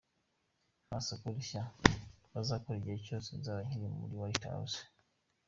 Nta 0.87 0.97
soko 1.07 1.25
rishya 1.35 1.63
bazakora 2.33 2.75
igihe 2.79 2.97
cyose 3.05 3.29
nzaba 3.39 3.59
nkiri 3.67 3.87
muri 3.97 4.13
White 4.21 4.45
House. 4.53 4.79